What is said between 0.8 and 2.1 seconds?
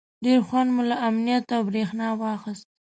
له امنیت او برېښنا